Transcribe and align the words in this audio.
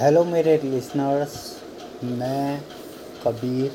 Hello 0.00 0.22
मेरे 0.24 0.56
listeners 0.64 1.32
मैं 2.04 2.60
कबीर. 3.24 3.70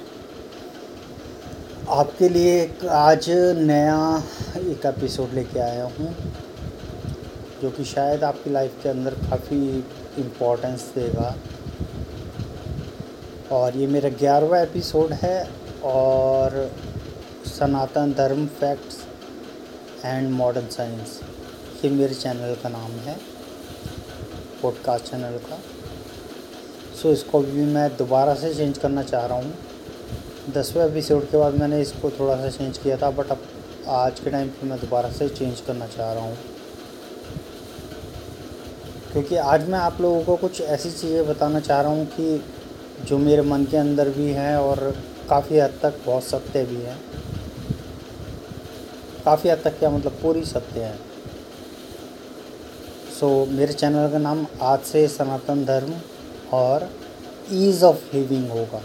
आपके 1.89 2.29
लिए 2.29 2.61
आज 2.89 3.29
नया 3.57 3.97
एक 4.57 4.85
एपिसोड 4.85 5.33
लेके 5.33 5.59
आया 5.59 5.83
हूँ, 5.97 6.13
जो 7.61 7.71
कि 7.71 7.85
शायद 7.85 8.23
आपकी 8.23 8.49
लाइफ 8.49 8.79
के 8.83 8.89
अंदर 8.89 9.15
काफ़ी 9.29 9.59
इम्पोर्टेंस 10.17 10.89
देगा। 10.95 11.35
और 13.51 13.77
ये 13.77 13.87
मेरा 13.87 14.09
ग्यारहवा 14.19 14.61
एपिसोड 14.61 15.13
है 15.23 15.37
और 15.83 16.71
सनातन 17.49 18.13
धर्म 18.17 18.47
फैक्ट्स 18.61 19.05
एंड 20.05 20.31
मॉडर्न 20.31 20.67
साइंस 20.69 21.19
ये 21.85 21.91
मेरे 21.91 22.15
चैनल 22.15 22.55
का 22.63 22.69
नाम 22.69 22.91
है 23.07 23.19
पॉडकास्ट 24.61 25.11
चैनल 25.11 25.37
का। 25.49 25.59
सो 27.01 27.11
इसको 27.11 27.39
भी 27.39 27.63
मैं 27.65 27.89
दोबारा 27.97 28.33
से 28.35 28.53
चेंज 28.55 28.77
करना 28.77 29.03
चाह 29.03 29.25
रहा 29.25 29.37
हूँ। 29.37 29.53
दसवें 30.53 30.85
एपिसोड 30.85 31.23
के 31.29 31.37
बाद 31.37 31.53
मैंने 31.53 31.81
इसको 31.81 32.09
थोड़ा 32.09 32.35
सा 32.35 32.49
चेंज 32.49 32.77
किया 32.77 32.97
था 32.97 33.09
बट 33.11 33.31
अब 33.31 33.41
आज 33.89 34.19
के 34.19 34.31
टाइम 34.31 34.47
पे 34.49 34.67
मैं 34.67 34.79
दोबारा 34.79 35.09
से 35.11 35.29
चेंज 35.29 35.61
करना 35.61 35.87
चाह 35.87 36.11
रहा 36.13 36.23
हूँ। 36.23 36.37
क्योंकि 39.11 39.35
आज 39.35 39.67
मैं 39.69 39.79
आप 39.79 40.01
लोगों 40.01 40.23
को 40.23 40.35
कुछ 40.35 40.61
ऐसी 40.61 40.91
चीज़ें 40.91 41.27
बताना 41.27 41.59
चाह 41.59 41.81
रहा 41.81 41.91
हूँ 41.91 42.05
कि 42.05 42.43
जो 43.05 43.17
मेरे 43.17 43.41
मन 43.41 43.65
के 43.65 43.77
अंदर 43.77 44.09
भी 44.09 44.29
हैं 44.31 44.55
और 44.57 44.79
काफ़ी 45.29 45.59
हद 45.59 45.79
तक 45.83 45.99
बहुत 46.05 46.23
सत्य 46.23 46.63
भी 46.65 46.81
हैं। 46.81 46.99
काफ़ी 49.25 49.49
हद 49.49 49.61
तक 49.63 49.79
क्या 49.79 49.89
मतलब 49.89 50.17
पूरी 50.21 50.43
सत्य 50.45 50.79
है। 50.79 50.95
सो 53.19 53.45
so, 53.45 53.51
मेरे 53.51 53.73
चैनल 53.73 54.11
का 54.11 54.17
नाम 54.17 54.45
आज 54.61 54.79
से 54.79 55.07
सनातन 55.07 55.65
धर्म 55.65 55.93
और 56.51 56.89
ईज़ 57.51 57.85
ऑफ़ 57.85 58.15
लिविंग 58.15 58.49
होगा 58.49 58.81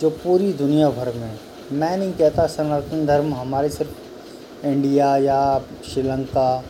जो 0.00 0.10
पूरी 0.10 0.52
दुनिया 0.52 0.90
भर 0.90 1.14
में 1.14 1.38
मैं 1.72 1.96
नहीं 1.96 2.12
कहता 2.12 2.46
सनातन 2.46 3.06
धर्म 3.06 3.34
हमारे 3.34 3.68
सिर्फ़ 3.68 4.66
इंडिया 4.66 5.16
या 5.16 5.62
श्रीलंका 5.84 6.64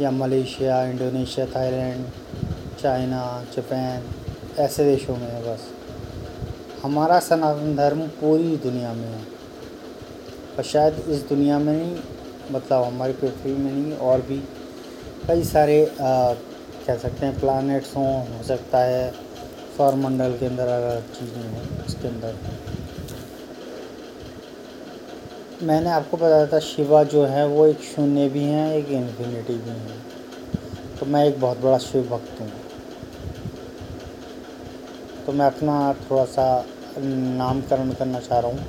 या 0.00 0.10
Malaysia 0.10 0.84
Indonesia 0.84 1.46
Thailand 1.46 2.06
China 2.82 3.44
Japan 3.56 4.02
ऐसे 4.58 4.84
देशों 4.84 5.16
में 5.16 5.28
है 5.28 5.42
बस। 5.42 5.60
हमारा 6.82 7.18
सनातन 7.18 7.76
धर्म 7.76 8.00
पूरी 8.00 8.56
दुनिया 8.56 8.92
में 8.92 9.08
है। 9.08 9.22
और 10.56 10.62
शायद 10.62 11.04
इस 11.08 11.28
दुनिया 11.28 11.58
में 11.58 11.72
नहीं 11.72 11.96
मतलब 12.50 12.82
हमारी 12.82 13.12
पृथ्वी 13.12 13.52
में 13.52 13.72
नहीं 13.72 13.92
और 13.92 14.20
भी 14.20 14.36
कई 15.28 15.44
सारे 15.44 15.86
आ, 15.86 16.32
कह 16.86 16.96
सकते 16.96 17.26
हैं 17.26 17.40
प्लानट्स 17.40 17.96
हों, 17.96 18.38
हो 18.38 18.42
सकता 18.44 18.78
है 18.78 19.12
सौर 19.76 19.94
मंडल 19.94 20.36
के 20.38 20.46
अंदर 20.46 20.68
अलग 20.68 21.12
चीज़ें 21.12 21.42
हों, 21.48 21.86
उसके 21.86 22.08
अंदर। 22.08 22.36
मैंने 25.62 25.90
आपको 25.90 26.16
बताया 26.16 26.46
था 26.46 26.58
शिवा 26.58 27.04
जो 27.04 27.24
है, 27.24 27.46
वो 27.46 27.66
एक 27.66 27.80
शून्य 27.80 28.28
भी 28.28 28.44
हैं, 28.44 28.74
एक 28.74 28.88
इन्फिनिटी 28.88 29.54
भी 29.54 29.70
हैं। 29.70 30.06
तो 31.00 31.06
मैं 31.06 31.24
एक 31.24 31.40
बहुत 31.40 31.58
बड़ा 31.58 31.78
शिव 31.78 32.02
भक्त 32.02 32.40
हूँ। 32.40 32.50
तो 35.26 35.32
मैं 35.32 35.46
अपना 35.46 35.96
थोड़ा 36.10 36.24
सा 36.24 36.66
नामकरण 36.98 37.92
करना 37.92 38.20
चाह 38.20 38.38
रहा 38.38 38.50
हूँ। 38.50 38.64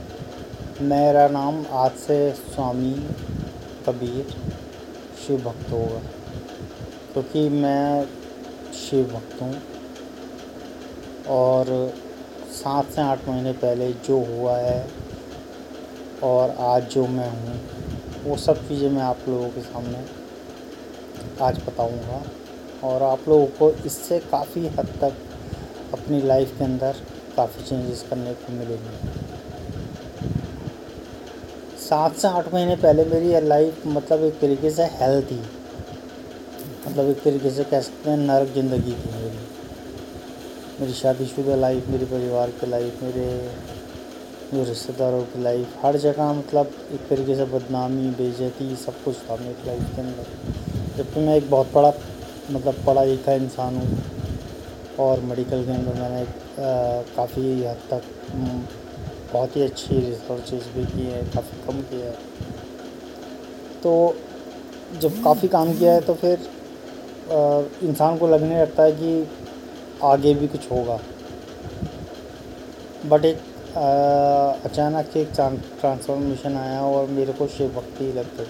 मेरा 0.82 1.28
नाम 1.28 1.66
आज 1.72 1.92
से 1.92 2.32
स्वामी 2.32 2.94
कबीर 3.88 4.36
शिव 5.28 5.38
भक्त 5.38 5.72
होगा। 5.72 6.02
क्योंकि 7.16 7.42
मैं 7.50 8.06
शिव 8.76 9.04
भक्त 9.08 9.42
हूँ 9.42 9.54
और 11.30 11.70
सात 12.52 12.90
से 12.92 13.02
आठ 13.02 13.28
महीने 13.28 13.52
पहले 13.54 13.92
जो 14.08 14.18
हुआ 14.26 14.56
है 14.58 14.88
और 16.24 16.56
आज 16.66 16.90
जो 16.90 17.06
मैं 17.08 17.30
हूँ, 17.30 17.56
वो 18.24 18.38
सब 18.38 18.68
चीज़ें 18.68 18.90
मैं 18.90 19.02
आप 19.02 19.24
लोगों 19.30 19.50
के 19.50 19.62
सामने 19.62 20.04
आज 21.42 21.64
बताऊँगा। 21.68 22.22
और 22.84 23.04
आप 23.04 23.28
लोगों 23.30 23.48
को 23.60 23.72
इससे 23.86 24.20
काफ़ी 24.32 24.68
हद 24.68 24.94
तक 25.02 25.14
अपनी 25.94 26.22
लाइफ 26.22 26.58
के 26.58 26.64
अंदर 26.64 27.04
काफ़ी 27.38 27.64
चेंजेस 27.64 28.06
करने 28.10 28.34
को 28.34 28.54
मिलेंगे। 28.54 28.98
सात 31.80 32.16
से 32.16 32.28
आठ 32.28 32.54
महीने 32.54 32.76
पहले 32.76 33.06
मेरी 33.06 33.48
लाइफ 33.48 33.88
मतलब 33.88 34.24
एक 34.24 34.40
तरीके 34.42 34.72
से 34.72 34.84
हेल्थी 35.02 35.44
मतलब 36.96 37.10
एक 37.10 37.18
तरीके 37.24 37.50
से 37.52 37.64
कह 37.66 37.82
सकते 37.82 38.10
हैं, 38.10 38.18
नरक 38.18 38.54
ज़िंदगी 38.54 38.92
थी 38.94 39.10
मेरी। 39.14 39.40
मेरी 40.80 40.94
शादीशुदा 40.94 41.56
लाइफ 41.56 41.88
मेरे 41.90 42.06
परिवार 42.06 42.50
की 42.52 42.68
लाइफ 42.68 43.02
मेरे 43.04 43.26
जो 44.54 44.64
रिश्तेदारों 44.64 45.22
की 45.26 45.42
लाइफ 45.44 45.74
हर 45.84 45.98
जगह 45.98 46.32
मतलब 46.34 46.72
एक 46.94 47.08
तरीके 47.10 47.36
से 47.36 47.46
बदनामी, 47.48 48.08
बेइज्जती, 48.20 48.76
सब 48.76 49.04
कुछ 49.04 49.16
था 49.30 49.36
मेरी 49.36 49.68
लाइफ 49.68 49.96
के 49.96 50.02
अंदर। 50.02 50.26
जबकि 50.98 51.20
मैं 51.20 51.36
एक 51.36 51.50
बहुत 51.52 51.74
बड़ा 51.74 51.94
मतलब 52.52 52.84
पढ़ा 52.86 53.04
लिखा 53.04 53.34
इंसान 53.44 53.76
हूँ 53.76 54.00
और 55.00 55.20
मेडिकल 55.28 55.66
के 55.66 55.72
अंदर 55.72 56.02
मैंने 56.02 56.26
काफ़ी 57.16 57.64
हद 57.64 57.88
तक 57.92 58.04
बहुत 59.34 59.56
ही 59.58 59.62
अच्छी 59.62 60.00
रिसर्चेज 60.00 60.74
भी 60.76 60.86
की 60.88 61.06
है, 61.06 61.24
काफ़ी 61.32 61.66
कम 61.68 61.82
किया 61.84 62.06
है। 62.06 62.18
तो 63.84 64.16
जब 65.00 65.24
काफ़ी 65.24 65.48
काम 65.50 65.78
किया 65.78 65.94
है 65.94 66.02
तो 66.02 66.14
फिर 66.16 66.54
इंसान 67.30 68.18
को 68.18 68.28
लगने 68.28 68.62
लगता 68.62 68.84
है 68.84 68.92
कि 68.92 69.28
आगे 70.04 70.34
भी 70.34 70.48
कुछ 70.48 70.72
होगा। 70.72 71.00
बट 73.06 73.26
एक 73.26 73.38
अचानक 74.66 75.10
से 75.14 75.22
एक 75.22 75.32
ट्रांसफॉर्मेशन 75.80 76.56
आया 76.58 76.82
और 76.82 77.08
मेरे 77.08 77.34
को 77.34 77.48
शिव 77.48 77.70
भक्ति 77.70 78.12
लग 78.14 78.38
गई। 78.38 78.46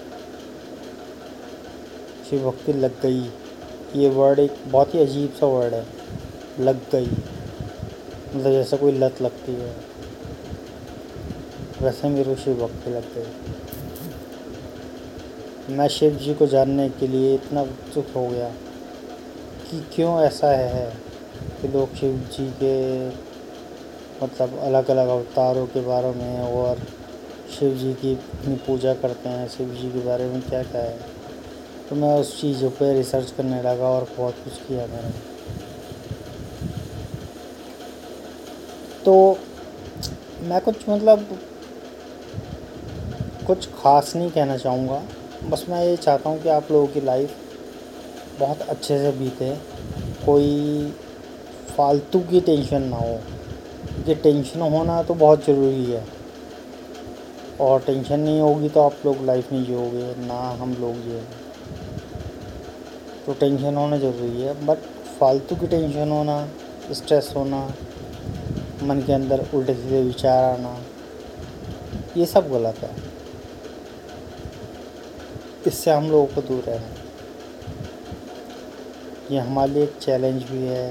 शिव 2.30 2.50
भक्ति 2.50 2.72
लग 2.72 3.00
गई। 3.02 3.20
ये 3.96 4.08
वर्ड 4.10 4.38
एक 4.38 4.52
बहुत 4.66 4.94
ही 4.94 5.00
अजीब 5.00 5.30
सा 5.30 5.46
वर्ड 5.46 5.74
है। 5.74 5.86
लग 6.60 6.76
गई। 6.92 7.06
मतलब 7.06 8.52
जैसे 8.52 8.76
कोई 8.76 8.92
लत 8.92 9.22
लगती 9.22 9.52
है। 9.52 9.74
वैसे 11.82 12.08
मेरे 12.08 12.34
को 12.34 12.40
शिव 12.40 12.54
भक्ति 12.56 12.90
लग 12.90 13.14
गई। 13.14 13.26
मैं 15.74 15.88
शिव 15.88 16.10
जी 16.16 16.34
को 16.34 16.46
जानने 16.46 16.88
के 16.88 17.06
लिए 17.06 17.34
इतना 17.34 17.62
उत्सुक 17.62 18.06
हो 18.16 18.26
गया। 18.28 18.50
कि 19.70 19.80
क्यों 19.94 20.20
ऐसा 20.20 20.48
है 20.48 20.90
कि 21.60 21.68
लोग 21.68 21.94
शिव 21.96 22.16
जी 22.32 22.48
के 22.62 22.74
मतलब 24.22 24.58
अलग 24.64 24.90
अलग 24.90 25.08
अवतारों 25.08 25.66
के 25.66 25.80
बारे 25.86 26.10
में 26.10 26.40
और 26.40 26.78
शिव 27.58 27.74
जी 27.76 27.92
की 27.94 28.14
अपनी 28.14 28.54
पूजा 28.66 28.92
करते 28.94 29.28
हैं, 29.28 29.48
शिव 29.48 29.74
जी 29.74 29.90
के 29.90 30.04
बारे 30.06 30.24
में 30.26 30.40
क्या 30.42 30.62
क्या 30.62 30.82
है 30.82 30.98
तो 31.88 31.96
मैं 31.96 32.14
उस 32.20 32.40
चीज़ों 32.40 32.70
पे 32.70 32.92
रिसर्च 32.94 33.30
करने 33.30 33.62
लगा 33.62 33.88
और 33.88 34.06
बहुत 34.16 34.34
कुछ 34.44 34.52
किया 34.68 34.86
मैंने। 34.86 35.10
तो 39.04 39.38
मैं 40.42 40.60
कुछ 40.60 40.88
मतलब 40.88 41.26
कुछ 43.46 43.68
ख़ास 43.72 44.14
नहीं 44.16 44.30
कहना 44.30 44.56
चाहूँगा। 44.58 45.02
बस 45.50 45.64
मैं 45.68 45.84
ये 45.84 45.96
चाहता 45.96 46.30
हूँ 46.30 46.42
कि 46.42 46.48
आप 46.48 46.70
लोगों 46.72 46.86
की 46.86 47.00
लाइफ 47.00 47.34
बहुत 48.40 48.60
अच्छे 48.60 48.98
से 48.98 49.10
बीते। 49.12 49.54
कोई 50.26 50.94
फालतू 51.76 52.20
की 52.20 52.40
टेंशन 52.40 52.82
ना 52.82 52.96
हो। 52.96 53.18
क्योंकि 53.94 54.14
टेंशन 54.14 54.60
होना 54.60 55.02
तो 55.02 55.14
बहुत 55.14 55.44
ज़रूरी 55.44 55.84
है। 55.84 56.04
और 57.60 57.80
टेंशन 57.80 58.20
नहीं 58.20 58.40
होगी 58.40 58.68
तो 58.68 58.80
आप 58.80 58.96
लोग 59.06 59.24
लाइफ 59.24 59.52
नहीं 59.52 59.64
जियोगे, 59.64 60.26
ना 60.26 60.38
हम 60.60 60.74
लोग 60.74 60.94
जिएँगे 60.94 61.44
तो 63.26 63.32
टेंशन 63.32 63.76
होना 63.76 63.98
ज़रूरी 63.98 64.40
है। 64.42 64.66
बट 64.66 64.78
फालतू 65.20 65.56
की 65.56 65.66
टेंशन 65.66 66.10
होना, 66.10 66.48
स्ट्रेस 66.92 67.32
होना, 67.36 67.74
मन 68.82 69.00
के 69.00 69.12
अंदर 69.12 69.44
उल्टे 69.54 69.74
सीधे 69.74 70.02
विचार 70.02 70.44
आना, 70.54 70.76
ये 72.16 72.26
सब 72.26 72.50
गलत 72.50 72.78
है। 72.78 72.90
इससे 75.66 75.90
हम 75.90 76.10
लोगों 76.10 76.26
को 76.26 76.42
दूर 76.42 76.62
रहना। 76.64 77.05
ये 79.30 79.38
हमारे 79.38 79.72
लिए 79.72 79.82
एक 79.82 79.96
चैलेंज 80.02 80.42
भी 80.42 80.58
है। 80.58 80.88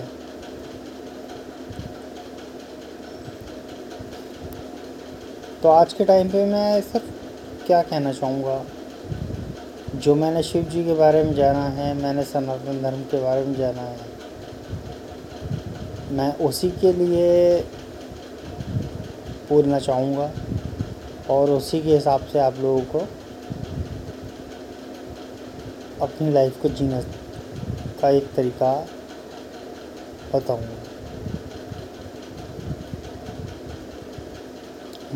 तो 5.62 5.70
आज 5.70 5.94
के 5.94 6.06
टाइम 6.06 6.30
पे 6.30 6.46
मैं 6.46 6.82
सिर्फ़ 6.82 7.66
क्या 7.68 7.82
कहना 7.82 8.12
चाहूँगा? 8.14 8.64
जो 9.96 10.16
मैंने 10.16 10.44
शिव 10.44 10.64
जी 10.64 10.84
के 10.86 10.94
बारे 10.94 11.24
में 11.24 11.34
जाना 11.34 11.68
है, 11.70 11.94
मैंने 11.94 12.24
सनातन 12.24 12.82
धर्म 12.82 13.02
के 13.04 13.22
बारे 13.24 13.46
में 13.46 13.56
जाना 13.56 13.82
है, 13.82 13.98
मैं 16.12 16.34
उसी 16.46 16.70
के 16.72 16.94
लिए 16.94 17.60
बोलना 19.50 19.80
चाहूँगा 19.80 20.32
और 21.30 21.50
उसी 21.52 21.82
के 21.82 21.94
हिसाब 21.94 22.26
से 22.26 22.40
आप 22.40 22.60
लोगों 22.60 22.82
को 22.92 23.08
अपनी 26.02 26.32
लाइफ 26.32 26.62
को 26.62 26.70
जीना 26.70 27.02
का 28.06 28.10
एक 28.12 28.34
तरीका 28.36 28.72
बताऊँगा। 30.34 30.76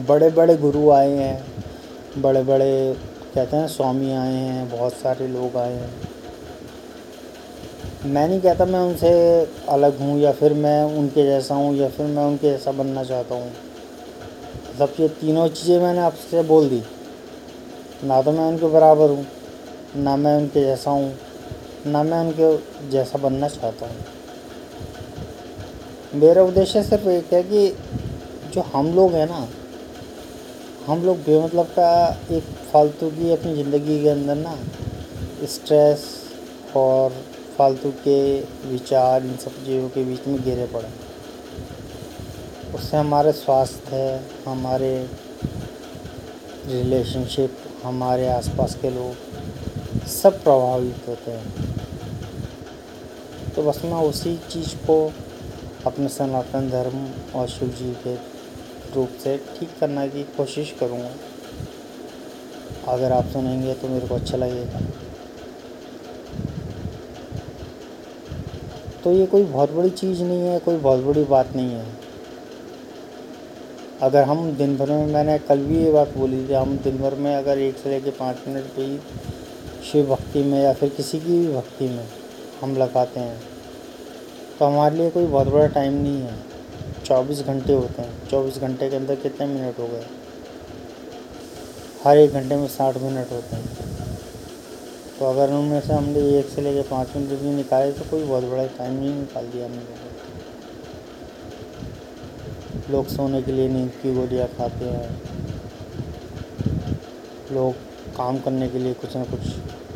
बड़े 0.08 0.30
बड़े 0.32 0.56
गुरु 0.58 0.90
आए 0.92 1.12
हैं 1.12 2.22
बड़े 2.22 2.42
बड़े 2.44 2.96
कहते 3.36 3.58
हैं 3.58 3.68
स्वामी 3.68 4.12
आए 4.14 4.34
हैं, 4.34 4.70
बहुत 4.70 4.94
सारे 4.94 5.28
लोग 5.28 5.58
आए 5.58 5.74
हैं। 5.74 5.90
मैं 8.06 8.28
नहीं 8.28 8.40
कहता 8.42 8.66
मैं 8.66 8.80
उनसे 8.80 9.12
अलग 9.70 10.00
हूँ 10.00 10.20
या 10.20 10.32
फिर 10.32 10.54
मैं 10.56 10.84
उनके 10.98 11.26
जैसा 11.26 11.56
हूँ 11.56 11.76
या 11.78 11.90
फिर 11.90 12.06
मैं 12.08 12.24
उनके 12.26 12.52
जैसा 12.52 12.72
बनना 12.72 13.04
चाहता 13.04 13.36
हूँ। 13.36 13.50
मतलब 13.50 14.94
ये 15.00 15.08
तीनों 15.22 15.48
चीज़ें 15.50 15.80
मैंने 15.80 16.00
आपसे 16.02 16.44
बोल 16.44 16.70
दी। 16.70 16.82
ना 18.04 18.22
तो 18.22 18.32
मैं 18.32 18.48
उनके 18.48 18.68
बराबर 18.68 19.10
हूँ, 19.10 19.26
ना 19.96 20.16
मैं 20.16 20.38
उनके 20.38 20.62
जैसा 20.62 20.92
हूँ। 20.92 21.12
ना 21.86 22.04
मैं 22.04 22.20
उनके 22.20 22.90
जैसा 22.92 23.20
बनना 23.20 23.48
चाहता 23.48 23.86
हूँ। 23.86 23.96
मेरा 26.16 26.44
उद्देश्य 26.44 26.84
सिर्फ़ 26.84 27.08
एक 27.10 27.34
है 27.34 27.44
कि 27.44 27.68
जो 28.54 28.62
हम 28.74 28.94
लोग 28.96 29.14
हैं 29.14 29.26
ना, 29.30 29.48
हम 30.88 31.04
लोग 31.04 31.18
बेमतलब 31.18 31.66
का 31.70 31.92
एक 32.32 32.44
फालतू 32.72 33.10
की 33.10 33.32
अपनी 33.32 33.54
ज़िंदगी 33.56 34.02
के 34.04 34.10
अंदर 34.10 34.36
ना 34.36 34.56
स्ट्रेस 35.48 36.06
और 36.78 37.10
फालतू 37.58 37.92
के 38.00 38.20
विचार, 38.72 39.26
इन 39.26 39.36
सब 39.38 39.52
चीज़ों 39.66 39.90
के 39.90 40.04
बीच 40.04 40.28
में 40.28 40.44
गिरे 40.44 40.66
पड़े। 40.66 40.90
उससे 42.76 42.98
हमारे 42.98 43.32
स्वास्थ्य 43.32 43.96
है, 43.96 44.24
हमारे 44.46 45.08
रिलेशनशिप 46.68 47.58
हमारे 47.84 48.28
आसपास 48.30 48.76
के 48.82 48.90
लोग 48.90 50.08
सब 50.08 50.44
प्रभावित 50.44 51.08
होते 51.08 51.32
हैं। 51.32 51.69
तो 53.60 53.64
बस 53.64 53.82
मैं 53.86 54.02
उसी 54.10 54.36
चीज़ 54.50 54.74
को 54.86 54.96
अपने 55.86 56.08
सनातन 56.10 56.70
धर्म 56.70 57.40
और 57.40 57.48
शिव 57.48 57.70
जी 57.70 57.92
के 58.04 58.14
रूप 58.96 59.18
से 59.24 59.36
ठीक 59.56 59.70
करने 59.80 60.08
की 60.10 60.24
कोशिश 60.38 60.74
करूँगा। 60.80 61.10
अगर 62.88 63.12
आप 63.12 63.26
सुनेंगे 63.26 63.74
तो 63.74 63.88
मेरे 63.88 64.08
को 64.08 64.16
अच्छा 64.16 64.38
लगेगा। 64.38 64.80
तो 69.04 69.12
ये 69.12 69.26
कोई 69.26 69.44
बहुत 69.44 69.72
बड़ी 69.72 69.90
चीज़ 69.90 70.24
नहीं 70.24 70.40
है, 70.42 70.58
कोई 70.60 70.78
बहुत 70.78 71.04
बड़ी 71.06 71.24
बात 71.26 71.56
नहीं 71.56 71.72
है। 71.72 71.86
अगर 74.02 74.24
हम 74.24 74.52
दिन 74.54 74.78
भर 74.78 74.90
में, 74.90 75.06
मैंने 75.08 75.38
कल 75.40 75.66
भी 75.66 75.84
ये 75.84 75.92
बात 75.92 76.16
बोली 76.18 76.48
थी 76.48 76.54
हम 76.54 76.78
दिन 76.78 76.98
भर 76.98 77.16
में 77.16 77.36
अगर 77.36 77.58
एक 77.58 77.78
से 77.78 77.90
लेकर 77.90 78.18
पाँच 78.20 78.48
मिनट 78.48 78.74
भी 78.78 78.98
शिव 79.92 80.16
भक्ति 80.16 80.44
में 80.44 80.62
या 80.64 80.74
फिर 80.74 80.90
किसी 80.98 81.20
की 81.20 81.40
भी 81.40 81.54
भक्ति 81.54 81.90
में 81.90 82.08
हम 82.62 82.76
लगाते 82.78 83.20
हैं 83.20 83.49
तो 84.60 84.66
हमारे 84.66 84.96
लिए 84.96 85.10
कोई 85.10 85.26
बहुत 85.26 85.48
बड़ा 85.48 85.68
टाइम 85.68 85.94
नहीं 85.94 86.22
है। 86.22 86.34
चौबीस 87.06 87.42
घंटे 87.42 87.74
होते 87.74 88.02
हैं। 88.02 88.28
चौबीस 88.28 88.58
घंटे 88.58 88.90
के 88.90 88.96
अंदर 88.96 89.16
कितने 89.16 89.46
मिनट 89.48 89.80
हो 89.80 89.88
गए? 89.88 90.06
हर 92.04 92.18
एक 92.18 92.32
घंटे 92.32 92.56
में 92.56 92.68
साठ 92.68 92.98
मिनट 92.98 93.32
होते 93.32 93.56
हैं। 93.56 93.66
तो 95.20 95.26
अगर 95.26 95.54
उनमें 95.54 95.82
से 95.82 95.94
हमने 95.94 96.20
एक 96.40 96.46
से 96.46 96.62
लेकर 96.62 96.90
पाँच 96.90 97.16
मिनट 97.16 97.30
भी 97.30 97.50
निकाले 97.50 97.92
तो 97.92 98.10
कोई 98.12 98.24
बहुत 98.24 98.44
बड़ा 98.44 98.66
टाइम 98.68 98.94
नहीं 98.94 99.14
निकाल 99.14 99.46
दिया 99.46 99.66
हमने। 99.66 99.98
लोग 102.92 103.08
सोने 103.08 103.42
के 103.42 103.52
लिए 103.52 103.68
नींद 103.70 103.92
की 104.04 104.14
गोलियाँ 104.14 104.48
खाते 104.48 104.86
हैं। 104.86 105.22
लोग 107.52 107.74
काम 108.18 108.40
करने 108.40 108.68
के 108.70 108.80
लिए 108.80 108.94
कुछ 108.94 109.16
ना 109.16 109.24
कुछ 109.24 109.40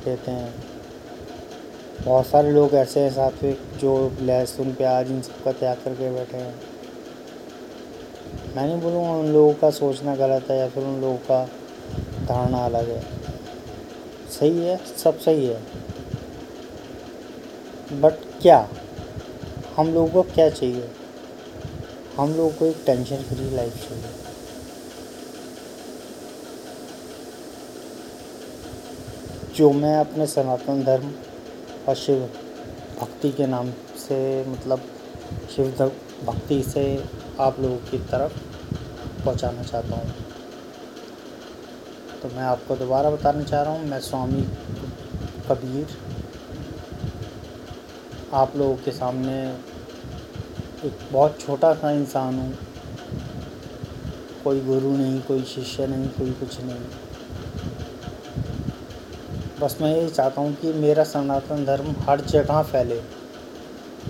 देते 0.05 0.31
हैं। 0.31 0.72
बहुत 2.05 2.27
सारे 2.27 2.51
लोग 2.51 2.73
ऐसे 2.73 2.99
हैं 2.99 3.11
साथ 3.11 3.43
में 3.43 3.57
जो 3.77 4.11
लहसुन, 4.21 4.73
प्याज, 4.73 5.11
इन 5.11 5.21
सब 5.21 5.43
का 5.43 5.51
त्याग 5.51 5.77
करके 5.83 6.11
बैठे 6.11 6.37
हैं। 6.37 6.55
मैं 8.55 8.67
नहीं 8.67 8.81
बोलूँगा 8.81 9.11
उन 9.11 9.27
लोगों 9.27 9.53
का 9.53 9.69
सोचना 9.71 10.15
गलत 10.15 10.49
है 10.49 10.57
या 10.57 10.69
फिर 10.69 10.83
उन 10.83 11.01
लोगों 11.01 11.17
का 11.17 11.45
धारणा 12.25 12.65
अलग 12.65 12.89
है। 12.89 13.01
सही 14.39 14.65
है, 14.65 14.77
सब 14.77 15.19
सही 15.19 15.45
है। 15.45 15.61
बट 18.01 18.13
क्या? 18.41 18.69
हम 19.77 19.93
लोगों 19.93 20.09
को 20.09 20.21
क्या 20.21 20.49
चाहिए? 20.49 20.91
हम 22.17 22.33
लोगों 22.33 22.49
को 22.49 22.65
एक 22.65 22.77
टेंशन 22.85 23.17
फ्री 23.17 23.55
लाइफ 23.55 23.89
चाहिए। 23.89 24.05
जो 29.55 29.71
मैं 29.71 29.97
अपने 29.97 30.27
सनातन 30.27 30.83
धर्म 30.83 31.13
और 31.87 31.95
शिव 31.95 32.19
भक्ति 32.99 33.31
के 33.31 33.47
नाम 33.47 33.71
से 33.97 34.19
मतलब 34.47 34.81
शिव 35.55 35.91
भक्ति 36.25 36.61
से 36.63 36.83
आप 37.39 37.59
लोगों 37.59 37.77
की 37.89 37.97
तरफ़ 38.11 38.37
पहुंचाना 39.25 39.63
चाहता 39.63 39.95
हूँ। 39.95 40.11
तो 42.21 42.29
मैं 42.29 42.43
आपको 42.43 42.75
दोबारा 42.75 43.09
बताना 43.09 43.43
चाह 43.43 43.61
रहा 43.63 43.73
हूँ, 43.73 43.85
मैं 43.85 43.99
स्वामी 43.99 44.41
कबीर 45.49 45.97
आप 48.33 48.55
लोगों 48.57 48.75
के 48.75 48.91
सामने 48.91 49.35
एक 50.87 50.99
बहुत 51.11 51.39
छोटा 51.39 51.73
सा 51.73 51.91
इंसान 51.91 52.39
हूँ। 52.39 52.53
कोई 54.43 54.61
गुरु 54.61 54.91
नहीं, 54.91 55.21
कोई 55.21 55.43
शिष्य 55.45 55.87
नहीं, 55.87 56.07
कोई 56.09 56.31
कुछ 56.31 56.59
नहीं। 56.61 57.12
बस 59.63 59.77
मैं 59.81 59.89
यही 59.89 60.09
चाहता 60.09 60.41
हूँ 60.41 60.53
कि 60.55 60.71
मेरा 60.75 61.03
सनातन 61.05 61.63
धर्म 61.65 61.93
हर 62.07 62.21
जगह 62.21 62.61
फैले 62.63 62.99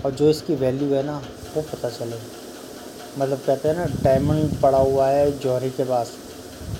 और 0.04 0.10
जो 0.12 0.28
इसकी 0.30 0.54
वैल्यू 0.56 0.88
है 0.94 1.02
ना, 1.06 1.16
वो 1.54 1.62
पता 1.62 1.88
चले। 1.90 2.16
मतलब 3.18 3.38
कहते 3.38 3.68
हैं 3.68 3.74
ना 3.76 3.84
डायमंड 4.04 4.60
पड़ा 4.62 4.78
हुआ 4.78 5.06
है 5.08 5.30
जौहरी 5.38 5.70
के 5.70 5.84
पास 5.84 6.10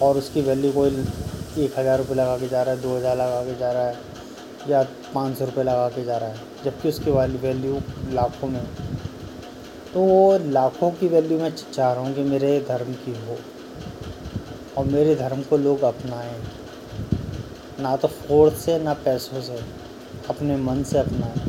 और 0.03 0.17
उसकी 0.19 0.41
वैल्यू 0.43 0.73
कोई 0.73 0.91
एक 1.59 1.79
हज़ार 1.79 1.99
रुपये 1.99 2.17
लगा 2.17 2.37
के 2.39 2.49
जा 2.49 2.63
रहा 2.63 2.75
है, 2.75 2.81
दो 2.81 2.97
हज़ार 2.97 3.17
लगा 3.17 3.43
के 3.45 3.55
जा 3.59 3.71
रहा 3.73 3.83
है 3.83 3.95
या 4.71 4.83
पाँच 5.15 5.39
सौ 5.39 5.45
रुपये 5.45 5.65
लगा 5.65 5.89
के 5.91 6.05
जा 6.05 6.17
रहा 6.17 6.29
है, 6.29 6.41
जबकि 6.65 6.89
उसकी 6.89 7.11
वाली 7.11 7.39
वैल्यू 7.39 7.81
लाखों 8.13 8.49
में। 8.49 8.65
तो 9.95 10.01
वो 10.01 10.39
लाखों 10.51 10.91
की 10.93 11.09
वैल्यू 11.09 11.39
मैं 11.39 11.53
चाह 11.65 11.93
रहा 11.93 12.05
हूँ 12.05 12.15
कि 12.15 12.23
मेरे 12.25 12.59
धर्म 12.69 12.93
की 13.05 13.17
हो 13.21 13.39
और 14.77 14.85
मेरे 14.87 15.15
धर्म 15.17 15.43
को 15.43 15.57
लोग 15.59 15.83
अपनाएँ। 15.85 16.35
ना 17.81 17.97
तो 17.97 18.09
फोर्स 18.09 18.55
से 18.65 18.79
ना 18.79 18.93
पैसों 18.95 19.41
से, 19.43 19.57
अपने 20.31 20.57
मन 20.57 20.83
से 20.83 20.99
अपनाएँ 20.99 21.41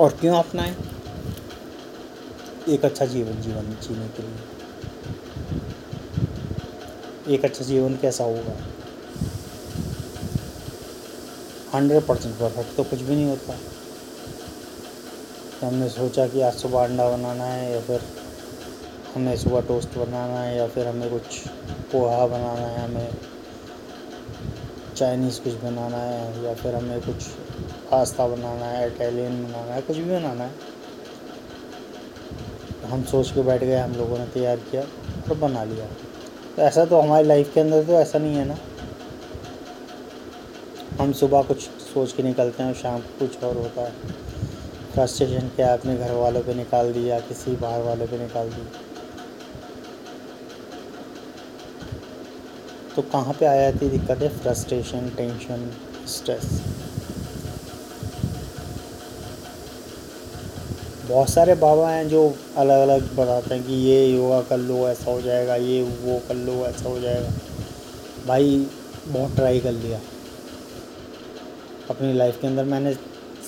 और 0.00 0.10
क्यों 0.10 0.36
अपनाएँ? 0.36 0.74
एक 2.68 2.84
अच्छा 2.84 3.06
जीवन 3.06 3.40
जीवन 3.40 3.70
जीने 3.82 4.08
के 4.08 4.22
लिए। 4.22 4.36
एक 7.34 7.44
अच्छा 7.44 7.64
जीवन 7.64 7.96
कैसा 7.96 8.24
होगा? 8.24 8.56
हंड्रेड 11.74 12.06
परसेंट 12.06 12.34
परफेक्ट 12.34 12.76
तो 12.76 12.84
कुछ 12.84 13.00
भी 13.00 13.14
नहीं 13.14 13.26
होता। 13.26 13.54
हमने 15.62 15.88
सोचा 15.88 16.26
कि 16.28 16.40
आज 16.40 16.54
सुबह 16.54 16.82
अंडा 16.84 17.08
बनाना 17.10 17.44
है 17.44 17.72
या 17.72 17.80
फिर 17.80 18.00
हमें 19.14 19.36
सुबह 19.36 19.60
टोस्ट 19.60 19.96
बनाना 19.98 20.40
है 20.40 20.56
या 20.56 20.66
फिर 20.66 20.86
हमें 20.86 21.08
कुछ 21.10 21.38
पोहा 21.92 22.26
बनाना 22.26 22.66
है, 22.66 22.84
हमें 22.84 23.08
चाइनीज़ 24.96 25.40
कुछ 25.40 25.54
बनाना 25.54 25.96
है 25.96 26.44
या 26.44 26.54
फिर 26.54 26.74
हमें 26.74 27.00
कुछ 27.00 27.24
पास्ता 27.90 28.26
बनाना 28.26 28.66
है, 28.66 28.86
इटालियन 28.86 29.42
बनाना 29.44 29.74
है, 29.74 29.80
कुछ 29.82 29.96
भी 29.96 30.10
बनाना 30.10 30.44
है। 30.44 30.52
हम 32.90 33.02
सोच 33.04 33.30
के 33.30 33.42
बैठ 33.42 33.64
गए, 33.64 33.76
हम 33.76 33.92
लोगों 33.92 34.18
ने 34.18 34.26
तैयार 34.26 34.56
किया 34.70 34.82
और 34.82 35.38
बना 35.38 35.64
लिया। 35.64 35.86
तो 36.56 36.62
ऐसा 36.62 36.84
तो 36.84 37.00
हमारी 37.00 37.26
लाइफ 37.26 37.52
के 37.54 37.60
अंदर 37.60 37.84
तो 37.84 37.92
ऐसा 37.92 38.18
नहीं 38.18 38.36
है 38.36 38.44
ना। 38.44 38.56
हम 41.00 41.12
सुबह 41.14 41.42
कुछ 41.42 41.68
सोच 41.94 42.12
के 42.12 42.22
निकलते 42.22 42.62
हैं 42.62 42.70
और 42.70 42.76
शाम 42.76 43.00
को 43.00 43.18
कुछ 43.18 43.42
और 43.44 43.56
होता 43.56 43.82
है। 43.82 44.26
फ्रस्ट्रेशन 44.94 45.48
क्या 45.56 45.72
अपने 45.72 45.96
घर 45.96 46.12
वालों 46.12 46.40
पे 46.42 46.54
निकाल 46.54 46.92
दिया, 46.92 47.18
किसी 47.22 47.56
बाहर 47.56 47.82
वाले 47.82 48.06
पे 48.06 48.18
निकाल 48.18 48.48
दी 48.48 48.62
तो 52.96 53.02
कहाँ 53.04 53.32
पे 53.32 53.46
आ 53.46 53.54
जाती 53.54 53.88
दिक्कत 53.88 54.22
है? 54.22 54.28
Frustration, 54.38 55.08
tension, 55.16 55.70
stress. 56.08 56.46
बहुत 61.08 61.30
सारे 61.30 61.54
बाबा 61.56 61.90
हैं 61.90 62.08
जो 62.08 62.22
अलग 62.56 62.80
अलग 62.80 63.14
बताते 63.16 63.54
हैं 63.54 63.64
कि 63.66 63.74
ये 63.74 64.04
योगा 64.06 64.40
कर 64.40 64.58
लो, 64.58 64.76
ऐसा 64.88 65.10
हो 65.10 65.20
जाएगा, 65.22 65.54
ये 65.56 65.82
वो 66.02 66.18
कर 66.28 66.34
लो, 66.36 66.54
ऐसा 66.66 66.88
हो 66.88 66.98
जाएगा। 67.00 67.30
भाई, 68.26 68.66
बहुत 69.08 69.34
ट्राई 69.36 69.60
कर 69.60 69.72
लिया। 69.72 70.00
अपनी 71.90 72.12
लाइफ 72.12 72.40
के 72.40 72.46
अंदर 72.46 72.64
मैंने 72.64 72.94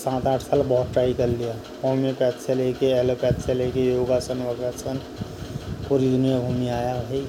सात 0.01 0.27
आठ 0.27 0.41
साल 0.41 0.63
बहुत 0.63 0.93
ट्राई 0.93 1.13
कर 1.15 1.27
लिया। 1.29 1.55
होम्योपैथ 1.83 2.39
से 2.41 2.55
लेके 2.55 2.87
एलोपैथ 2.91 3.41
से 3.41 3.55
लेके, 3.55 3.81
योगासन 3.87 4.39
वगासन, 4.43 5.01
पूरी 5.89 6.11
दुनिया 6.11 6.39
घूमी 6.39 6.69
आया 6.69 6.95
भाई 7.03 7.27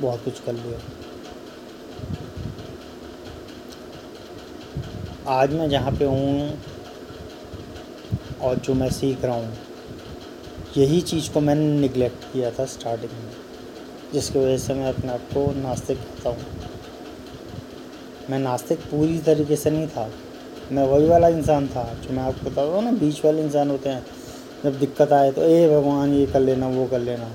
बहुत 0.00 0.24
कुछ 0.24 0.40
कर 0.40 0.52
लिया। 0.52 0.78
आज 5.32 5.52
मैं 5.52 5.68
जहाँ 5.70 5.92
पे 5.92 6.04
हूँ 6.04 6.58
और 8.42 8.56
जो 8.56 8.74
मैं 8.74 8.90
सीख 8.92 9.24
रहा 9.24 9.36
हूँ, 9.36 9.52
यही 10.76 11.00
चीज़ 11.02 11.30
को 11.32 11.40
मैंने 11.40 11.68
निगलेक्ट 11.80 12.32
किया 12.32 12.50
था 12.50 12.64
स्टार्टिंग 12.70 13.12
में, 13.14 13.32
जिसकी 14.12 14.38
वजह 14.38 14.58
से 14.58 14.74
मैं 14.74 14.88
अपने 14.88 15.12
आप 15.12 15.32
को 15.34 15.50
नास्तिक 15.60 15.98
कहता 15.98 16.30
हूँ। 16.30 16.44
मैं 18.30 18.38
नास्तिक 18.40 18.90
पूरी 18.90 19.18
तरीके 19.20 19.56
से 19.56 19.70
नहीं 19.70 19.88
था। 19.88 20.10
मैं 20.72 20.86
वही 20.86 21.08
वाला 21.08 21.28
इंसान 21.28 21.68
था 21.68 21.96
जो 22.02 22.10
मैं 22.10 22.22
आपको 22.22 22.50
बता 22.50 22.64
रहा 22.64 22.80
ना, 22.80 22.90
बीच 22.90 23.24
वाले 23.24 23.42
इंसान 23.42 23.70
होते 23.70 23.88
हैं। 23.88 24.06
जब 24.64 24.78
दिक्कत 24.78 25.12
आए 25.12 25.32
तो 25.32 25.42
ए 25.42 25.68
भगवान, 25.68 26.14
ये 26.14 26.26
कर 26.26 26.40
लेना, 26.40 26.68
वो 26.68 26.86
कर 26.86 26.98
लेना। 26.98 27.30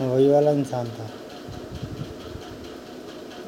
मैं 0.00 0.08
वही 0.08 0.28
वाला 0.28 0.50
इंसान 0.50 0.86
था। 0.88 1.10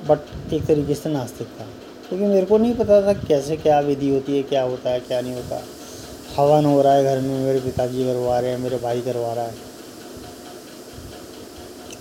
बट 0.09 0.53
एक 0.53 0.67
तरीके 0.67 0.95
से 0.95 1.11
नास्तिक 1.11 1.47
था। 1.47 1.67
क्योंकि 2.09 2.25
मेरे 2.25 2.47
को 2.47 2.59
नहीं 2.59 2.75
पता 2.75 3.03
था 3.03 3.13
कैसे 3.13 3.57
क्या 3.57 3.81
विधि 3.81 4.09
होती 4.09 4.37
है, 4.37 4.43
क्या 4.43 4.63
होता 4.63 4.91
है, 4.91 5.01
क्या 5.01 5.21
नहीं 5.21 5.35
होता। 5.35 5.63
हवन 6.37 6.65
हो 6.65 6.83
रहा 6.83 6.95
है 6.95 7.05
घर 7.05 7.21
में, 7.21 7.41
मेरे 7.41 7.61
पिताजी 7.61 8.05
करवा 8.05 8.41
रहे 8.41 8.51
हैं, 8.51 8.59
मेरे 8.59 8.77
भाई 8.77 9.01
करवा 9.01 9.33
रहा 9.33 9.45
है। 9.45 9.55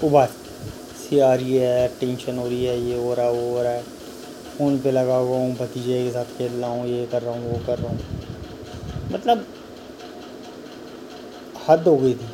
उबार 0.04 0.28
सी 1.10 1.20
आ 1.20 1.34
रही 1.34 1.58
है 1.58 1.88
टेंशन 1.88 2.38
हो 2.38 2.48
रही 2.48 2.66
है, 2.66 2.82
ये 2.82 3.04
हो 3.04 3.14
रहा 3.14 3.26
है 3.26 3.32
वो 3.32 3.58
हो 3.58 3.64
रहा 3.64 3.72
है। 3.72 3.84
फ़ोन 4.58 4.80
पे 4.80 4.92
लगा 4.92 5.16
हुआ 5.16 5.38
हूँ, 5.38 5.56
भतीजे 5.56 6.04
के 6.04 6.12
साथ 6.12 6.26
खेल 6.38 6.52
रहा 6.52 6.70
हूँ, 6.70 6.88
ये 6.88 7.06
कर 7.06 7.22
रहा 7.22 7.34
हूँ, 7.34 7.52
वो 7.52 7.66
कर 7.68 7.80
रहा 7.80 7.92
हूँ। 7.92 8.00
मतलब 9.12 9.46
हद 11.70 11.88
हो 11.88 11.98
गई 11.98 12.14
थी। 12.14 12.28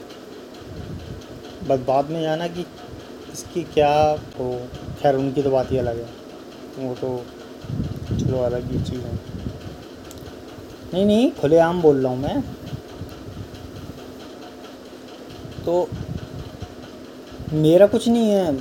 बस 1.67 1.79
बाद 1.79 2.09
में 2.09 2.21
जाना 2.21 2.47
कि 2.47 2.65
इसकी 3.33 3.63
क्या 3.63 4.17
हो, 4.39 4.67
खैर 5.01 5.15
उनकी 5.15 5.43
तो 5.43 5.51
बात 5.51 5.71
ही 5.71 5.77
अलग 5.77 5.97
है। 5.97 6.09
वो 6.77 6.95
तो 6.95 7.25
चलो 8.17 8.37
अलग 8.37 8.71
ही 8.71 8.79
चीज़ 8.79 9.01
है। 9.01 9.19
नहीं 10.93 11.05
नहीं, 11.05 11.31
खुलेआम 11.31 11.81
बोल 11.81 12.03
रहा 12.03 12.11
हूँ 12.11 12.19
मैं। 12.19 12.41
तो 15.65 15.89
मेरा 17.53 17.87
कुछ 17.87 18.07
नहीं 18.07 18.29
है, 18.29 18.51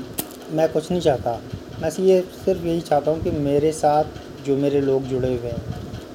मैं 0.52 0.72
कुछ 0.72 0.90
नहीं 0.90 1.00
चाहता। 1.00 1.40
मैं 1.82 1.90
ये, 2.00 2.20
सिर्फ़ 2.44 2.62
यही 2.62 2.80
चाहता 2.80 3.10
हूँ 3.10 3.22
कि 3.22 3.30
मेरे 3.30 3.72
साथ 3.72 4.04
जो 4.44 4.56
मेरे 4.56 4.80
लोग 4.80 5.02
जुड़े 5.02 5.28
हुए 5.28 5.50
हैं, 5.50 5.62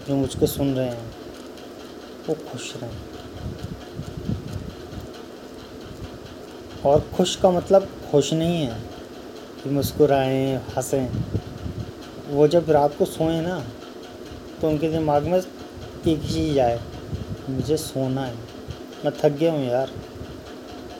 जो 0.07 0.15
मुझको 0.15 0.47
सुन 0.47 0.73
रहे 0.75 0.85
हैं, 0.85 1.11
वो 2.27 2.35
खुश 2.51 2.73
रहें। 2.75 2.91
और 6.85 6.99
खुश 7.15 7.35
का 7.35 7.51
मतलब 7.51 7.87
खुश 8.11 8.33
नहीं 8.33 8.61
है 8.63 8.79
कि 9.63 9.69
मुस्कुराएँ, 9.69 10.55
हंसें। 10.77 11.09
वो 12.29 12.47
जब 12.47 12.69
रात 12.69 12.97
को 12.97 13.05
सोएँ 13.05 13.41
ना 13.41 13.59
तो 14.61 14.69
उनके 14.69 14.89
दिमाग 14.89 15.23
में 15.23 15.37
एक 15.37 16.21
चीज़ 16.23 16.59
आए, 16.59 16.79
मुझे 17.49 17.77
सोना 17.77 18.25
है। 18.25 18.35
मैं 19.05 19.11
थक 19.19 19.29
गया 19.29 19.51
हूँ 19.51 19.65
यार, 19.67 19.91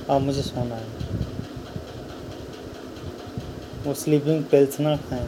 अब 0.09 0.21
मुझे 0.21 0.41
सोना 0.41 0.75
है। 0.75 1.24
वो 3.85 3.93
स्लीपिंग 3.93 4.43
पिल्स 4.43 4.79
ना 4.79 4.95
खाएँ। 4.97 5.27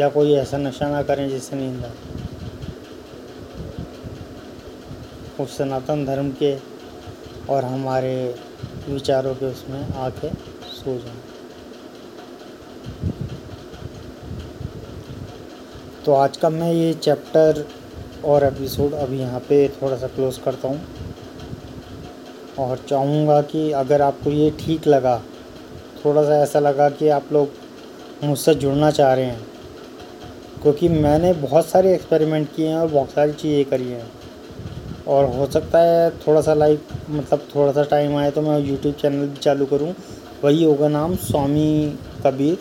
या 0.00 0.08
कोई 0.08 0.32
ऐसा 0.34 0.58
नशा 0.58 0.88
ना 0.88 1.02
करें 1.02 1.28
जिससे 1.28 1.56
नींद 1.56 1.84
आए। 1.84 1.92
उस 5.40 5.56
सनातन 5.58 6.04
धर्म 6.06 6.30
के 6.32 6.54
और 7.48 7.64
हमारे 7.64 8.14
विचारों 8.88 9.34
के 9.34 9.46
उसमें 9.46 9.94
आके 9.94 10.28
सो 10.70 10.98
जाएँ। 10.98 11.20
तो 16.04 16.12
आज 16.14 16.36
का 16.36 16.50
मैं 16.50 16.72
ये 16.72 16.92
चैप्टर 16.94 17.64
और 18.24 18.44
एपिसोड 18.44 18.92
अभी 18.94 19.18
यहाँ 19.18 19.40
पे 19.40 19.66
थोड़ा 19.82 19.96
सा 19.96 20.06
क्लोज़ 20.08 20.40
करता 20.40 20.68
हूँ। 20.68 20.80
और 22.58 22.84
चाहूँगा 22.88 23.40
कि 23.44 23.70
अगर 23.76 24.02
आपको 24.02 24.30
ये 24.30 24.50
ठीक 24.60 24.86
लगा 24.86 25.20
थोड़ा 26.06 26.22
सा 26.22 26.42
ऐसा 26.42 26.58
लगा 26.58 26.88
कि 26.90 27.08
आप 27.08 27.32
लोग 27.32 27.48
मुझसे 28.24 28.54
जुड़ना 28.54 28.90
चाह 28.90 29.14
रहे 29.14 29.24
हैं। 29.24 29.46
क्योंकि 30.62 30.88
मैंने 30.88 31.32
बहुत 31.32 31.66
सारे 31.66 31.94
एक्सपेरिमेंट 31.94 32.48
किए 32.56 32.68
हैं 32.68 32.76
और 32.76 32.88
बहुत 32.88 33.10
सारी 33.10 33.32
चीज़ें 33.32 33.64
करी 33.64 33.88
हैं। 33.88 34.10
और 35.08 35.24
हो 35.24 35.46
सकता 35.46 35.78
है 35.78 36.10
थोड़ा 36.10 36.40
सा 36.40 36.54
लाइक 36.54 36.80
मतलब 37.10 37.48
थोड़ा 37.54 37.72
सा 37.72 37.82
टाइम 37.82 38.16
आए 38.16 38.30
तो 38.30 38.42
मैं 38.42 38.58
यूट्यूब 38.60 38.94
चैनल 38.94 39.26
भी 39.26 39.36
चालू 39.36 39.66
करूँ। 39.66 39.94
वही 40.44 40.64
होगा 40.64 40.88
नाम 40.88 41.16
स्वामी 41.16 41.98
कबीर, 42.26 42.58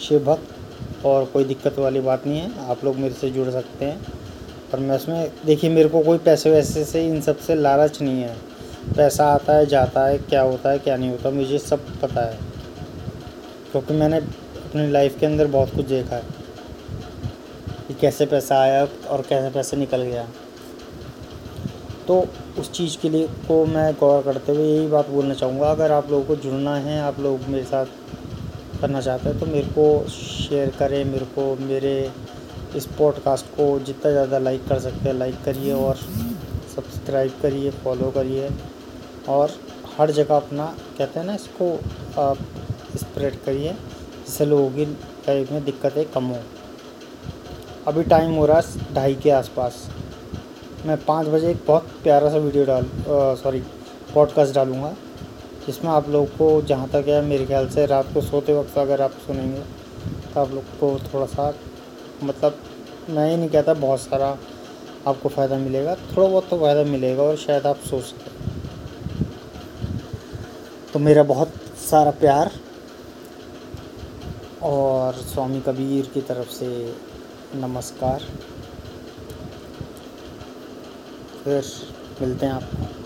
शिव 0.00 0.24
भक्त, 0.24 1.04
और 1.06 1.24
कोई 1.24 1.44
दिक्कत 1.44 1.78
वाली 1.78 2.00
बात 2.00 2.26
नहीं 2.26 2.40
है। 2.40 2.68
आप 2.68 2.84
लोग 2.84 2.96
मेरे 2.96 3.14
से 3.14 3.30
जुड़ 3.30 3.50
सकते 3.50 3.84
हैं। 3.84 4.06
और 4.72 4.80
मैं 4.80 4.96
उसमें, 4.96 5.32
देखिए 5.46 5.70
मेरे 5.70 5.88
को 5.88 6.00
कोई 6.00 6.18
पैसे 6.18 6.50
वैसे 6.50 6.84
से 6.84 7.06
इन 7.06 7.20
सबसे 7.20 7.54
लालच 7.54 8.02
नहीं 8.02 8.22
है। 8.22 8.49
पैसा 8.96 9.26
आता 9.26 9.52
है, 9.52 9.66
जाता 9.66 10.06
है, 10.06 10.18
क्या 10.18 10.42
होता 10.42 10.70
है, 10.70 10.78
क्या 10.78 10.96
नहीं 10.96 11.10
होता, 11.10 11.30
मुझे 11.30 11.58
सब 11.58 12.00
पता 12.00 12.20
है। 12.20 12.38
क्योंकि 13.72 13.94
मैंने 13.94 14.16
अपनी 14.16 14.90
लाइफ 14.90 15.18
के 15.20 15.26
अंदर 15.26 15.46
बहुत 15.46 15.74
कुछ 15.74 15.86
देखा 15.86 16.16
है। 16.16 16.22
कि 17.88 17.94
कैसे 17.94 18.26
पैसा 18.26 18.60
आया 18.60 18.84
और 18.84 19.20
कैसे 19.20 19.50
पैसे 19.50 19.76
निकल 19.76 20.02
गया। 20.02 20.28
तो 22.08 22.26
उस 22.58 22.72
चीज़ 22.72 22.98
के 22.98 23.08
लिए 23.08 23.26
को 23.26 23.66
मैं 23.66 23.94
गौर 23.94 24.22
करते 24.22 24.52
हुए 24.52 24.64
यही 24.64 24.86
बात 24.86 25.08
बोलना 25.08 25.34
चाहूँगा। 25.34 25.70
अगर 25.70 25.92
आप 25.92 26.10
लोगों 26.10 26.24
को 26.24 26.36
जुड़ना 26.36 26.76
है, 26.76 27.00
आप 27.00 27.20
लोग 27.20 27.40
मेरे 27.48 27.64
साथ 27.64 27.86
करना 28.80 29.00
चाहते 29.00 29.28
हैं 29.28 29.40
तो 29.40 29.46
मेरे 29.46 29.68
को 29.78 30.08
शेयर 30.08 30.70
करें, 30.70 31.04
मेरे 31.04 31.24
को, 31.24 31.56
मेरे 31.60 32.12
इस 32.76 32.86
पॉडकास्ट 32.86 33.46
को 33.46 33.80
जितना 33.80 34.12
ज़्यादा 34.12 34.38
लाइक 34.38 34.68
कर 34.68 34.78
सकते 34.78 35.08
हैं 35.08 35.14
लाइक 35.14 35.34
करिए 35.44 35.72
और 35.72 35.98
सब्सक्राइब 36.70 37.32
करिए 37.42 37.70
फॉलो 37.84 38.10
करिए 38.10 38.50
और 39.28 39.50
हर 39.98 40.10
जगह 40.10 40.36
अपना, 40.36 40.66
कहते 40.98 41.18
हैं 41.18 41.26
ना, 41.26 41.34
इसको 41.34 41.72
आप 42.20 42.38
स्प्रेड 42.96 43.42
करिए, 43.44 43.72
जिससे 44.26 44.44
लोगों 44.46 44.70
की 44.70 44.84
लाइफ 44.84 45.52
में 45.52 45.64
दिक्कतें 45.64 46.04
कम 46.10 46.24
हो। 46.24 46.38
अभी 47.88 48.02
टाइम 48.04 48.34
हो 48.34 48.46
रहा 48.46 48.58
है 48.58 48.94
ढाई 48.94 49.14
के 49.14 49.30
आसपास। 49.32 49.86
मैं 50.86 50.96
पाँच 51.04 51.26
बजे 51.28 51.50
एक 51.50 51.64
बहुत 51.66 51.88
प्यारा 52.02 52.30
सा 52.30 52.36
वीडियो 52.38 52.64
डाल 52.64 52.86
सॉरी 53.42 53.60
पॉडकास्ट 54.14 54.54
डालूँगा, 54.54 54.94
जिसमें 55.66 55.90
आप 55.90 56.08
लोग 56.08 56.28
को 56.36 56.50
जहाँ 56.62 56.88
तक 56.88 57.08
है, 57.08 57.20
मेरे 57.24 57.46
ख्याल 57.46 57.68
से 57.68 57.86
रात 57.86 58.12
को 58.14 58.20
सोते 58.22 58.54
वक्त 58.54 58.78
अगर 58.78 59.00
आप 59.02 59.12
सुनेंगे 59.26 59.60
तो 60.32 60.40
आप 60.40 60.50
लोग 60.50 60.64
को 60.80 60.88
थोड़ा 61.04 61.26
सा 61.26 61.52
मतलब 62.22 62.58
मैं 63.10 63.30
ही 63.30 63.36
नहीं 63.36 63.48
कहता 63.50 63.74
बहुत 63.76 64.00
सारा 64.00 64.36
आपको 65.06 65.28
फ़ायदा 65.28 65.56
मिलेगा, 65.58 65.94
थोड़ा 65.94 66.28
बहुत 66.28 66.48
तो 66.50 66.58
फ़ायदा 66.58 66.84
मिलेगा 66.84 67.22
और 67.22 67.36
शायद 67.36 67.66
आप 67.66 67.76
सोच 67.80 68.04
सकें। 68.04 68.38
तो 70.92 70.98
मेरा 70.98 71.22
बहुत 71.22 71.52
सारा 71.80 72.10
प्यार 72.20 72.50
और 74.62 75.14
स्वामी 75.14 75.60
कबीर 75.60 76.10
की 76.14 76.20
तरफ़ 76.20 76.48
से 76.48 76.68
नमस्कार। 77.54 78.26
फिर 81.44 81.64
मिलते 82.20 82.46
हैं 82.46 82.52
आपको। 82.52 82.99